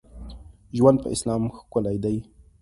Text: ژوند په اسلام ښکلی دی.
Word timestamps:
ژوند 0.77 0.97
په 1.03 1.07
اسلام 1.15 1.43
ښکلی 1.57 1.97
دی. 2.03 2.17